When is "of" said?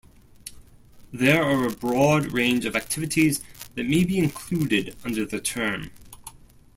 2.65-2.75